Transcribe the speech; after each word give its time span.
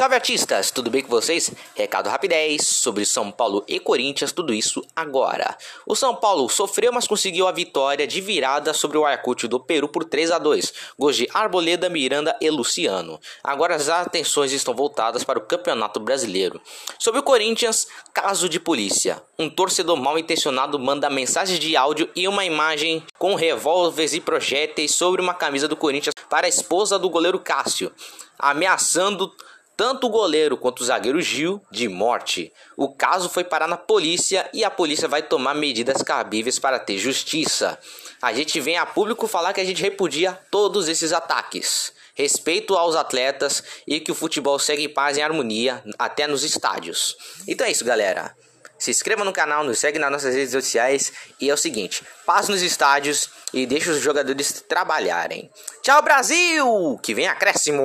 Salve 0.00 0.14
artistas, 0.14 0.70
tudo 0.70 0.88
bem 0.88 1.02
com 1.02 1.10
vocês? 1.10 1.52
Recado 1.74 2.08
rapidez 2.08 2.66
sobre 2.66 3.04
São 3.04 3.30
Paulo 3.30 3.62
e 3.68 3.78
Corinthians, 3.78 4.32
tudo 4.32 4.54
isso 4.54 4.82
agora. 4.96 5.54
O 5.86 5.94
São 5.94 6.16
Paulo 6.16 6.48
sofreu, 6.48 6.90
mas 6.90 7.06
conseguiu 7.06 7.46
a 7.46 7.52
vitória 7.52 8.06
de 8.06 8.18
virada 8.18 8.72
sobre 8.72 8.96
o 8.96 9.04
Ayacucho 9.04 9.46
do 9.46 9.60
Peru 9.60 9.88
por 9.88 10.04
3 10.04 10.30
a 10.30 10.38
2. 10.38 10.72
Gols 10.98 11.16
de 11.16 11.28
Arboleda, 11.34 11.90
Miranda 11.90 12.34
e 12.40 12.48
Luciano. 12.48 13.20
Agora 13.44 13.74
as 13.74 13.90
atenções 13.90 14.52
estão 14.52 14.72
voltadas 14.72 15.22
para 15.22 15.38
o 15.38 15.42
Campeonato 15.42 16.00
Brasileiro. 16.00 16.62
Sobre 16.98 17.20
o 17.20 17.22
Corinthians, 17.22 17.86
caso 18.14 18.48
de 18.48 18.58
polícia. 18.58 19.22
Um 19.38 19.50
torcedor 19.50 19.98
mal 19.98 20.18
intencionado 20.18 20.78
manda 20.78 21.10
mensagens 21.10 21.58
de 21.58 21.76
áudio 21.76 22.08
e 22.16 22.26
uma 22.26 22.46
imagem 22.46 23.04
com 23.18 23.34
revólveres 23.34 24.14
e 24.14 24.20
projéteis 24.22 24.94
sobre 24.94 25.20
uma 25.20 25.34
camisa 25.34 25.68
do 25.68 25.76
Corinthians 25.76 26.14
para 26.30 26.46
a 26.46 26.48
esposa 26.48 26.98
do 26.98 27.10
goleiro 27.10 27.38
Cássio, 27.38 27.92
ameaçando 28.38 29.30
tanto 29.80 30.08
o 30.08 30.10
goleiro 30.10 30.58
quanto 30.58 30.82
o 30.82 30.84
zagueiro 30.84 31.22
Gil 31.22 31.58
de 31.70 31.88
morte. 31.88 32.52
O 32.76 32.94
caso 32.94 33.30
foi 33.30 33.42
parar 33.42 33.66
na 33.66 33.78
polícia 33.78 34.46
e 34.52 34.62
a 34.62 34.70
polícia 34.70 35.08
vai 35.08 35.22
tomar 35.22 35.54
medidas 35.54 36.02
cabíveis 36.02 36.58
para 36.58 36.78
ter 36.78 36.98
justiça. 36.98 37.78
A 38.20 38.30
gente 38.30 38.60
vem 38.60 38.76
a 38.76 38.84
público 38.84 39.26
falar 39.26 39.54
que 39.54 39.60
a 39.62 39.64
gente 39.64 39.80
repudia 39.80 40.38
todos 40.50 40.86
esses 40.86 41.14
ataques. 41.14 41.94
Respeito 42.14 42.76
aos 42.76 42.94
atletas 42.94 43.64
e 43.86 43.98
que 44.00 44.12
o 44.12 44.14
futebol 44.14 44.58
segue 44.58 44.84
em 44.84 44.88
paz 44.90 45.16
e 45.16 45.22
harmonia 45.22 45.82
até 45.98 46.26
nos 46.26 46.44
estádios. 46.44 47.16
Então 47.48 47.66
é 47.66 47.70
isso, 47.70 47.82
galera. 47.82 48.36
Se 48.78 48.90
inscreva 48.90 49.24
no 49.24 49.32
canal, 49.32 49.64
nos 49.64 49.78
segue 49.78 49.98
nas 49.98 50.12
nossas 50.12 50.34
redes 50.34 50.52
sociais 50.52 51.10
e 51.40 51.48
é 51.48 51.54
o 51.54 51.56
seguinte: 51.56 52.04
paz 52.26 52.50
nos 52.50 52.60
estádios 52.60 53.30
e 53.50 53.64
deixe 53.64 53.88
os 53.88 54.02
jogadores 54.02 54.62
trabalharem. 54.68 55.50
Tchau, 55.82 56.02
Brasil! 56.02 57.00
Que 57.02 57.14
vem 57.14 57.26
acréscimo! 57.26 57.80